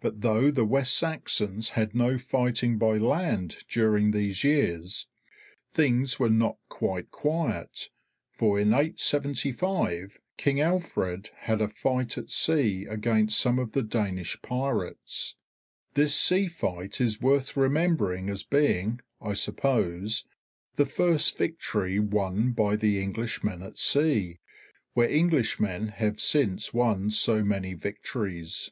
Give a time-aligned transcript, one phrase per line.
[0.00, 5.06] But though the West Saxons had no fighting by land during these years,
[5.74, 7.90] things were not quite quiet,
[8.32, 14.40] for in 875 King Alfred had a fight at sea against some of the Danish
[14.40, 15.36] pirates.
[15.92, 20.24] This sea fight is worth remembering as being, I suppose,
[20.76, 24.38] the first victory won by the Englishmen at sea,
[24.94, 28.70] where Englishmen have since won so many victories.